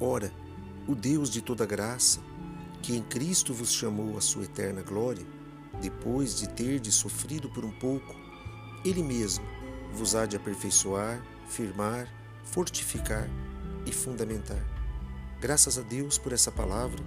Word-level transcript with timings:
Ora, 0.00 0.32
o 0.88 0.94
Deus 0.94 1.28
de 1.28 1.42
toda 1.42 1.66
graça, 1.66 2.20
que 2.80 2.96
em 2.96 3.02
Cristo 3.02 3.52
vos 3.52 3.70
chamou 3.70 4.16
à 4.16 4.20
sua 4.22 4.44
eterna 4.44 4.80
glória, 4.80 5.26
depois 5.82 6.34
de 6.34 6.48
terdes 6.48 6.94
sofrido 6.94 7.50
por 7.50 7.66
um 7.66 7.70
pouco, 7.70 8.16
Ele 8.82 9.02
mesmo 9.02 9.44
vos 9.92 10.14
há 10.14 10.24
de 10.24 10.36
aperfeiçoar, 10.36 11.22
firmar, 11.48 12.08
fortificar 12.44 13.28
e 13.84 13.92
fundamentar. 13.92 14.64
Graças 15.38 15.78
a 15.78 15.82
Deus 15.82 16.16
por 16.16 16.32
essa 16.32 16.50
palavra 16.50 17.02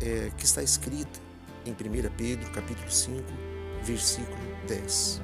é, 0.00 0.30
que 0.38 0.46
está 0.46 0.62
escrita 0.62 1.20
em 1.66 1.72
1 1.72 2.10
Pedro 2.16 2.50
capítulo 2.52 2.90
5, 2.90 3.22
versículo 3.82 4.38
10. 4.66 5.20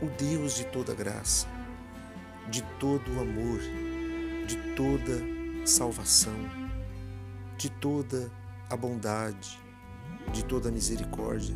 O 0.00 0.06
Deus 0.06 0.56
de 0.56 0.64
toda 0.64 0.94
graça, 0.94 1.46
de 2.50 2.62
todo 2.80 3.20
amor, 3.20 3.60
de 4.46 4.56
toda 4.74 5.37
salvação, 5.68 6.34
de 7.56 7.68
toda 7.68 8.30
a 8.70 8.76
bondade, 8.76 9.58
de 10.32 10.44
toda 10.44 10.68
a 10.68 10.72
misericórdia. 10.72 11.54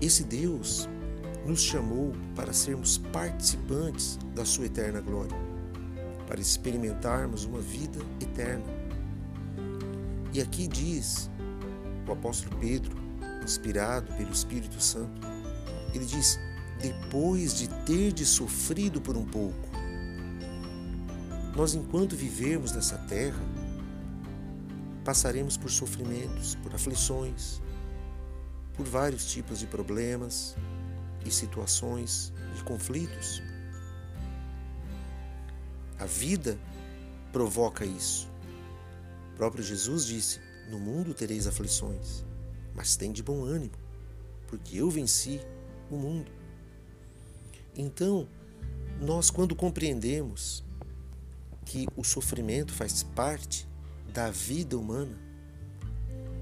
Esse 0.00 0.22
Deus 0.22 0.88
nos 1.46 1.62
chamou 1.62 2.12
para 2.36 2.52
sermos 2.52 2.98
participantes 2.98 4.18
da 4.34 4.44
sua 4.44 4.66
eterna 4.66 5.00
glória, 5.00 5.36
para 6.26 6.40
experimentarmos 6.40 7.44
uma 7.44 7.60
vida 7.60 7.98
eterna. 8.20 8.64
E 10.32 10.40
aqui 10.40 10.68
diz 10.68 11.30
o 12.06 12.12
apóstolo 12.12 12.54
Pedro, 12.60 12.96
inspirado 13.42 14.12
pelo 14.14 14.30
Espírito 14.30 14.80
Santo, 14.80 15.26
ele 15.94 16.04
diz: 16.04 16.38
depois 16.80 17.54
de 17.54 17.68
ter 17.86 18.12
de 18.12 18.26
sofrido 18.26 19.00
por 19.00 19.16
um 19.16 19.24
pouco, 19.24 19.67
nós, 21.58 21.74
enquanto 21.74 22.14
vivermos 22.14 22.70
nessa 22.70 22.96
terra, 22.96 23.42
passaremos 25.04 25.56
por 25.56 25.68
sofrimentos, 25.68 26.54
por 26.54 26.72
aflições, 26.72 27.60
por 28.74 28.86
vários 28.86 29.32
tipos 29.32 29.58
de 29.58 29.66
problemas 29.66 30.54
e 31.26 31.32
situações 31.32 32.32
de 32.54 32.62
conflitos. 32.62 33.42
A 35.98 36.06
vida 36.06 36.56
provoca 37.32 37.84
isso. 37.84 38.28
O 39.32 39.36
próprio 39.36 39.64
Jesus 39.64 40.06
disse: 40.06 40.38
No 40.70 40.78
mundo 40.78 41.12
tereis 41.12 41.48
aflições, 41.48 42.24
mas 42.72 42.94
tem 42.94 43.10
de 43.10 43.20
bom 43.20 43.42
ânimo, 43.42 43.74
porque 44.46 44.76
eu 44.76 44.88
venci 44.88 45.40
o 45.90 45.96
mundo. 45.96 46.30
Então, 47.76 48.28
nós, 49.00 49.28
quando 49.28 49.56
compreendemos 49.56 50.67
que 51.68 51.86
o 51.94 52.02
sofrimento 52.02 52.72
faz 52.72 53.02
parte 53.02 53.68
da 54.10 54.30
vida 54.30 54.78
humana. 54.78 55.14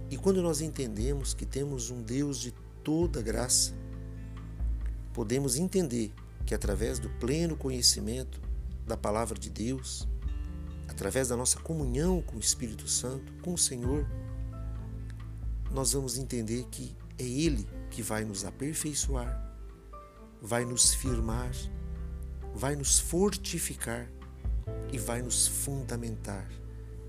E 0.09 0.17
quando 0.17 0.41
nós 0.41 0.61
entendemos 0.61 1.35
que 1.35 1.45
temos 1.45 1.91
um 1.91 2.01
Deus 2.01 2.39
de 2.39 2.55
toda 2.85 3.21
graça, 3.21 3.75
podemos 5.13 5.57
entender 5.57 6.13
que 6.47 6.55
através 6.55 7.01
do 7.01 7.11
pleno 7.19 7.57
conhecimento 7.57 8.41
da 8.87 8.97
palavra 8.97 9.37
de 9.37 9.51
Deus, 9.51 10.07
através 10.87 11.27
da 11.27 11.37
nossa 11.37 11.59
comunhão 11.59 12.23
com 12.23 12.37
o 12.37 12.41
Espírito 12.41 12.87
Santo, 12.87 13.33
com 13.43 13.55
o 13.55 13.59
Senhor, 13.59 14.07
nós 15.73 15.93
vamos 15.93 16.17
entender 16.17 16.69
que 16.71 16.97
é 17.19 17.25
Ele 17.25 17.69
que 17.91 18.01
vai 18.01 18.25
nos 18.25 18.45
aperfeiçoar, 18.45 19.53
vai 20.41 20.65
nos 20.65 20.95
firmar, 20.95 21.51
vai 22.55 22.77
nos 22.77 23.01
fortificar 23.01 24.09
e 24.93 24.99
vai 24.99 25.23
nos 25.23 25.47
fundamentar, 25.47 26.49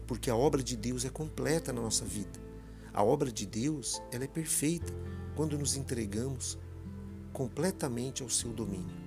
porque 0.06 0.30
a 0.30 0.36
obra 0.36 0.64
de 0.64 0.76
Deus 0.76 1.06
é 1.06 1.10
completa 1.10 1.72
na 1.72 1.82
nossa 1.82 2.06
vida. 2.06 2.40
A 2.94 3.04
obra 3.04 3.32
de 3.32 3.46
Deus, 3.46 4.02
ela 4.12 4.24
é 4.24 4.28
perfeita 4.28 4.92
quando 5.36 5.58
nos 5.58 5.76
entregamos 5.76 6.58
completamente 7.32 8.24
ao 8.24 8.30
seu 8.30 8.52
domínio. 8.52 8.98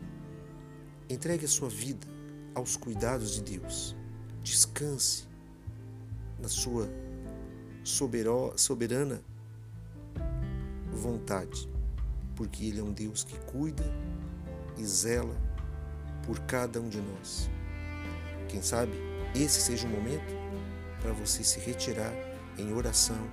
Entregue 1.09 1.45
a 1.45 1.49
sua 1.49 1.69
vida 1.69 2.07
aos 2.55 2.77
cuidados 2.77 3.33
de 3.35 3.59
Deus. 3.59 3.97
Descanse 4.43 5.27
na 6.39 6.49
sua 6.49 6.89
soberana 8.57 9.21
vontade, 10.93 11.69
porque 12.37 12.67
Ele 12.67 12.79
é 12.79 12.83
um 12.83 12.93
Deus 12.93 13.25
que 13.25 13.39
cuida 13.41 13.85
e 14.79 14.85
zela 14.85 15.35
por 16.25 16.39
cada 16.41 16.81
um 16.81 16.89
de 16.89 17.01
nós. 17.01 17.51
Quem 18.51 18.61
sabe 18.61 18.93
esse 19.35 19.61
seja 19.61 19.87
o 19.87 19.91
momento 19.91 20.35
para 21.01 21.13
você 21.13 21.45
se 21.45 21.61
retirar 21.61 22.13
em 22.59 22.73
oração 22.73 23.31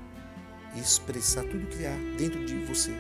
e 0.76 0.80
expressar 0.80 1.44
tudo 1.44 1.66
que 1.68 1.86
há 1.88 1.96
dentro 2.18 2.46
de 2.46 2.56
você. 2.66 2.92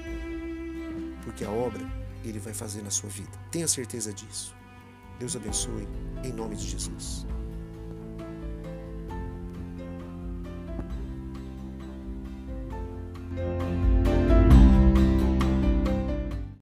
Porque 1.23 1.45
a 1.45 1.51
obra 1.51 1.85
ele 2.25 2.39
vai 2.39 2.53
fazer 2.53 2.81
na 2.81 2.89
sua 2.89 3.09
vida. 3.09 3.31
Tenha 3.51 3.67
certeza 3.67 4.11
disso. 4.11 4.55
Deus 5.19 5.35
abençoe 5.35 5.87
em 6.23 6.33
nome 6.33 6.55
de 6.55 6.67
Jesus. 6.67 7.27